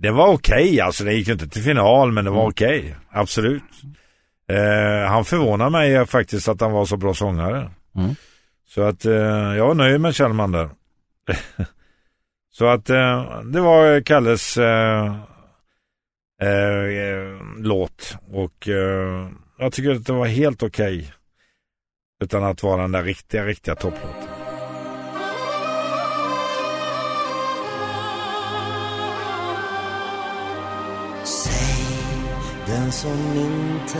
[0.00, 2.48] Det var okej, alltså det gick inte till final men det var Mm.
[2.48, 3.62] okej, absolut.
[4.50, 7.70] Eh, han förvånar mig faktiskt att han var så bra sångare.
[7.96, 8.14] Mm.
[8.68, 9.12] Så att eh,
[9.56, 10.70] jag var nöjd med Kjellman där.
[12.50, 15.06] så att eh, det var Kalles eh,
[16.42, 19.28] eh, låt och eh,
[19.58, 21.12] jag tycker att det var helt okej.
[22.24, 24.27] Utan att vara den där riktiga, riktiga topplåten.
[32.68, 33.98] Den som inte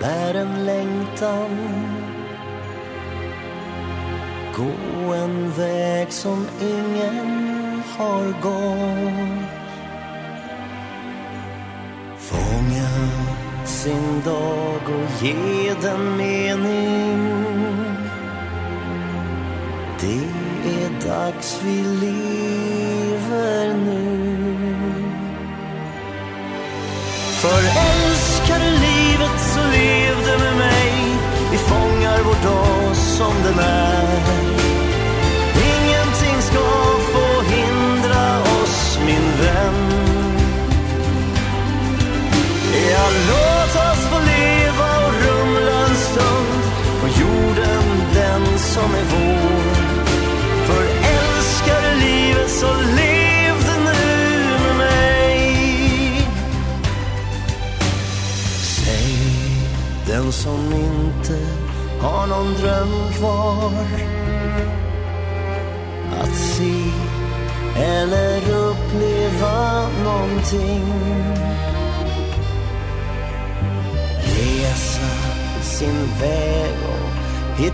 [0.00, 1.58] bär en längtan.
[4.56, 9.68] Gå en väg som ingen har gått.
[12.18, 12.88] Fånga
[13.64, 17.18] sin dag och ge den mening.
[20.00, 20.24] Det
[20.84, 24.07] är dags vi lever nu.
[27.38, 30.88] För älskar du livet så lev det med mig.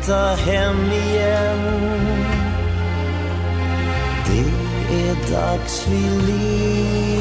[0.04, 1.58] Hitta hem igen.
[4.26, 7.13] Det är dags vi lever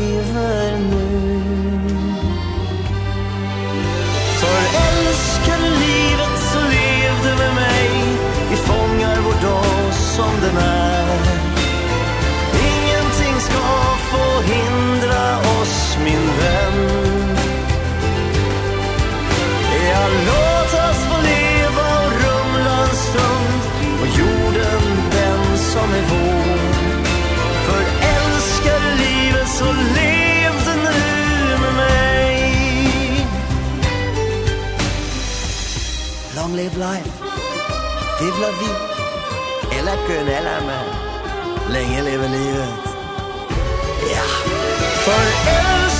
[36.64, 37.12] live life,
[38.20, 38.76] vive la vie.
[39.80, 40.86] Eller kön eller med
[41.70, 42.70] Länge lever livet
[44.12, 44.24] Ja
[45.06, 45.93] För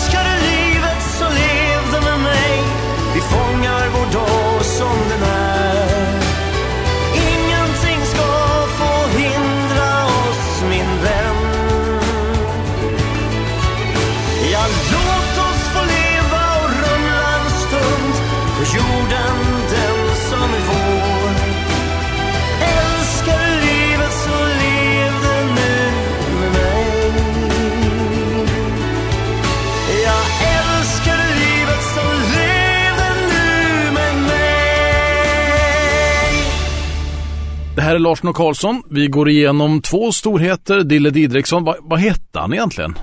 [37.94, 38.84] här är Lars Nå Karlsson.
[38.90, 40.84] Vi går igenom två storheter.
[40.84, 41.64] Dille Didriksson.
[41.64, 42.96] Va, vad hette han egentligen?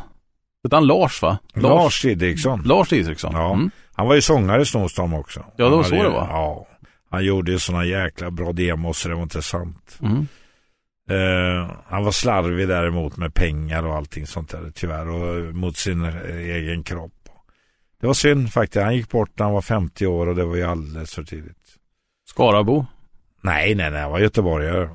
[0.64, 1.38] Hette han Lars va?
[1.54, 2.62] Lars Didriksson.
[2.62, 3.32] Lars Didriksson.
[3.34, 3.54] Ja.
[3.54, 3.70] Mm.
[3.92, 5.44] Han var ju sångare i Snowstorm också.
[5.56, 6.28] Ja, det var så det var.
[6.28, 6.66] Ja.
[7.10, 9.98] Han gjorde ju såna jäkla bra demos så det var inte sant.
[10.02, 10.26] Mm.
[11.10, 16.04] Eh, han var slarvig däremot med pengar och allting sånt där tyvärr och mot sin
[16.04, 17.28] eh, egen kropp.
[18.00, 18.84] Det var synd faktiskt.
[18.84, 21.76] Han gick bort när han var 50 år och det var ju alldeles för tidigt.
[22.28, 22.86] Skarabo.
[23.40, 24.00] Nej, nej, nej.
[24.02, 24.90] Han var göteborgare.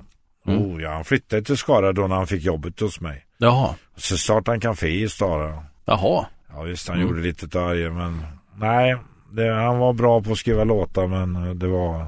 [0.47, 0.61] Mm.
[0.61, 3.25] Oh, ja, han flyttade till Skara då när han fick jobbet hos mig.
[3.37, 3.75] Jaha.
[3.97, 5.63] Så startade han café i Skara.
[5.85, 6.25] Jaha.
[6.53, 7.07] Ja visst, han Mm.
[7.09, 8.25] gjorde lite varje men
[8.57, 8.97] nej,
[9.31, 12.05] det, han var bra på att skriva låtar men eh, det var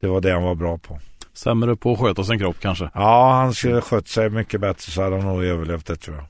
[0.00, 0.98] det var det han var bra på.
[1.32, 2.90] Sämre på att sköta sin kropp kanske.
[2.94, 6.24] Ja, han skulle skött sig mycket bättre så hade han nog överlevt det tror jag.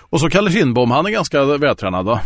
[0.00, 0.90] Och så Kalle Kindbom.
[0.90, 2.20] Han är ganska vältränad va?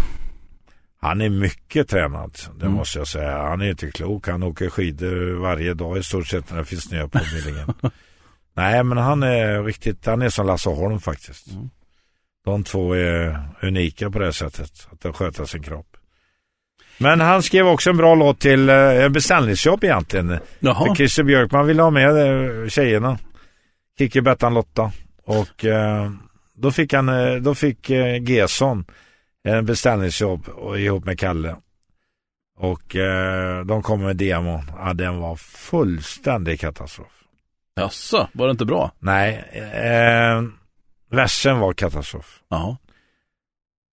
[1.01, 2.77] Han är mycket tränad, det Mm.
[2.77, 3.39] måste jag säga.
[3.39, 4.29] Han är inte klok.
[4.29, 7.73] Han åker skidor varje dag i stort sett när det finns snö på Billingen.
[8.57, 11.51] Nej, men han är riktigt, han är som Lasse Holm faktiskt.
[11.51, 11.71] Mm.
[12.45, 15.97] De två är unika på det sättet, att de sköter sin kropp.
[16.99, 20.29] Men han skrev också en bra låt till eh, beställningsjobb egentligen.
[20.29, 20.95] För Jaha.
[20.95, 23.19] Christer Björkman ville ha med eh, tjejerna.
[23.99, 24.93] Kikki, Bettan, Lotta.
[25.25, 26.11] Och eh,
[26.55, 28.85] då fick han, eh, då fick eh, Gesson
[29.47, 31.57] en beställningsjobb ihop med Kalle.
[32.59, 34.63] Och eh, de kom med demon.
[34.79, 37.25] Ja, den var fullständig katastrof.
[37.77, 38.93] Jaså, var det inte bra?
[38.99, 40.43] Nej, eh,
[41.11, 42.41] versen var katastrof.
[42.49, 42.77] Jaha.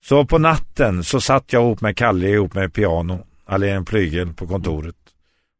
[0.03, 4.33] Så på natten så satt jag ihop med Kalle ihop med piano, eller en plygel
[4.33, 4.95] på kontoret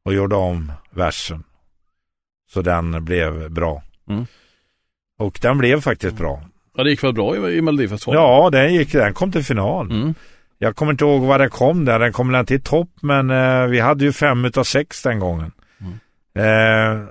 [0.06, 1.44] och gjorde om versen.
[2.50, 3.84] Så den blev bra.
[4.10, 4.26] Mm.
[5.20, 6.44] Och den blev faktiskt bra.
[6.76, 8.24] Ja, det gick väl bra i, i Melodifestivalen?
[8.24, 9.92] Ja, den gick, den kom till final.
[9.92, 10.14] Mm.
[10.58, 13.30] Jag kommer inte ihåg vad den kom där, den kom väl inte i topp men
[13.30, 15.52] eh, vi hade ju fem utav sex den gången.
[15.82, 15.94] Mm.
[16.36, 17.06] Eh,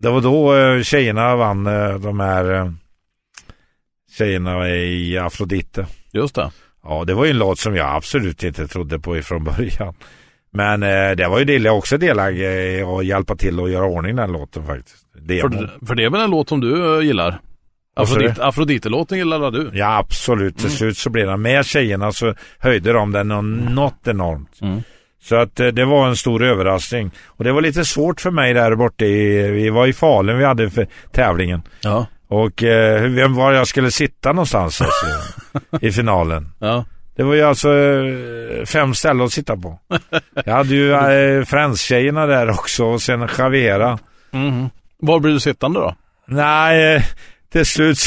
[0.00, 2.70] det var då eh, tjejerna vann eh, de här eh,
[4.18, 5.86] tjejerna i Afrodite.
[6.12, 6.50] Just det.
[6.84, 9.94] Ja, det var ju en låt som jag absolut inte trodde på ifrån början.
[10.50, 14.16] Men eh, det var ju Dille också delaktig i att hjälpa till att göra ordning
[14.16, 15.06] den låten faktiskt.
[15.12, 15.52] Demon.
[15.52, 17.40] För, för det är väl en låt som du eh, gillar?
[18.02, 19.70] Afrodite, Afrodite-låten gillar du?
[19.72, 20.56] Ja, absolut.
[20.56, 20.76] Till Mm.
[20.76, 24.58] slut så blev den med tjejerna så höjde de den nå- något enormt.
[24.62, 24.82] Mm.
[25.22, 27.10] Så att eh, det var en stor överraskning.
[27.26, 30.44] Och det var lite svårt för mig där borta i, vi var i Falun vi
[30.44, 31.62] hade för tävlingen.
[31.80, 32.06] Ja.
[32.28, 35.06] Och eh, var jag skulle sitta någonstans alltså,
[35.80, 36.52] i finalen.
[36.58, 36.84] Ja.
[37.16, 39.78] Det var ju alltså eh, fem ställen att sitta på.
[40.44, 40.92] Jag hade ju
[41.38, 43.98] eh, Friends-tjejerna där också och sen Javera.
[44.30, 44.70] Mhm.
[45.00, 45.94] Var blir du sittande då?
[46.26, 47.02] Nej, eh,
[47.52, 47.98] till slut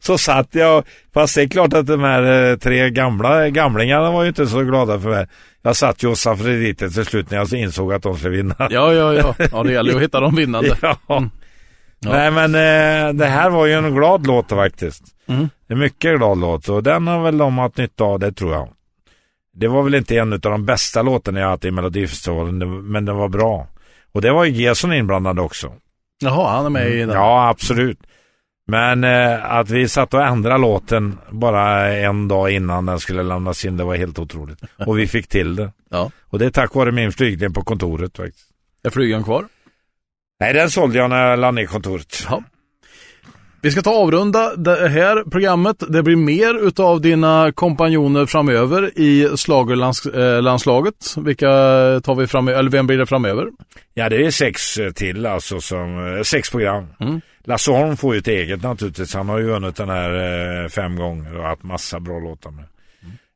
[0.00, 4.22] så, satt jag, fast det är klart att de här eh, tre gamla gamlingarna var
[4.22, 5.26] ju inte så glada för mig.
[5.62, 8.54] Jag satt ju hos Afrodite till slut när jag insåg att de skulle vinna.
[8.70, 9.34] Ja, ja, ja.
[9.52, 10.76] Ja, det gäller ju att hitta de vinnande.
[10.82, 10.96] Ja.
[11.08, 11.30] Mm.
[12.02, 12.12] Ja.
[12.12, 15.04] Nej men eh, det här var ju en glad låt faktiskt.
[15.26, 15.48] Mm.
[15.68, 18.68] En mycket glad låt och den har väl de haft nytta av det tror jag.
[19.54, 23.16] Det var väl inte en av de bästa låtarna jag haft i Melodifestivalen men den
[23.16, 23.66] var bra.
[24.12, 25.72] Och det var ju Gesson inblandad också.
[26.20, 27.10] Jaha, han är med i den.
[27.10, 27.98] Ja absolut.
[28.66, 33.64] Men eh, att vi satt och ändrade låten bara en dag innan den skulle lämnas
[33.64, 34.58] in det var helt otroligt.
[34.86, 35.72] Och vi fick till det.
[35.90, 36.10] Ja.
[36.22, 38.46] Och det är tack vare min flygning på kontoret faktiskt.
[38.84, 39.44] Är flygan kvar?
[40.40, 42.26] Nej den sålde jag när jag la ner kontoret.
[42.30, 42.42] Ja.
[43.62, 45.76] Vi ska ta avrunda det här programmet.
[45.88, 51.16] Det blir mer utav dina kompanjoner framöver i slagerlandslaget.
[51.16, 51.46] Vilka
[52.04, 53.48] tar vi fram, eller vem blir det framöver?
[53.94, 56.86] Ja, det är sex eh, till alltså, som, eh, sex program.
[57.00, 57.20] Mm.
[57.44, 59.14] Lasse Holm får ju ett eget naturligtvis.
[59.14, 60.10] Han har ju vunnit den här
[60.62, 62.64] eh, fem gånger och haft massa bra låtar med.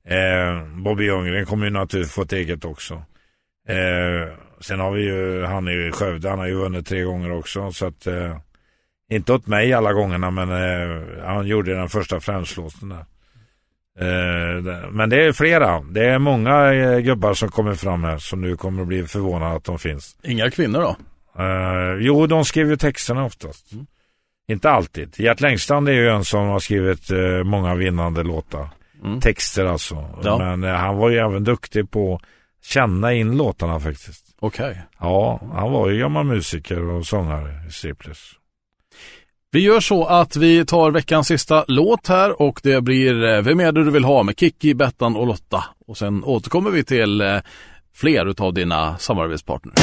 [0.09, 2.95] Eh, Bobby Ljunggren kommer ju naturligtvis få ett eget också.
[3.69, 7.03] Eh, sen har vi ju, han är ju i Skövde, han har ju vunnit tre
[7.03, 7.73] gånger också.
[7.73, 8.37] Så att, eh,
[9.11, 13.05] inte åt mig alla gångerna men eh, han gjorde den första främslåten där.
[14.01, 15.81] Eh, men det är flera.
[15.81, 19.65] Det är många eh, gubbar som kommer fram här som nu kommer bli förvånade att
[19.65, 20.17] de finns.
[20.23, 20.97] Inga kvinnor då?
[21.43, 23.67] Uh, jo, de skriver ju texterna oftast.
[24.49, 25.21] Inte alltid.
[25.21, 28.69] Gert Längstrand är ju en som har skrivit eh, många vinnande låtar.
[29.05, 29.21] Mm.
[29.21, 30.09] Texter alltså.
[30.23, 30.39] Ja.
[30.39, 32.23] Men eh, han var ju även duktig på att
[32.67, 34.37] känna in låtarna faktiskt.
[34.41, 34.83] Okej.
[35.01, 38.39] Ja, han var ju gammal musiker och sångare i Striplers.
[39.51, 43.61] Vi gör så att vi tar veckans sista låt här och det blir eh, Vem
[43.61, 45.65] är det du vill ha med Kiki, Bettan och Lotta.
[45.87, 47.37] Och sen återkommer vi till eh,
[47.95, 49.75] fler utav dina samarbetspartners.